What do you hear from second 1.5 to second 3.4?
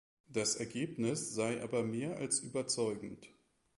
aber mehr als überzeugend.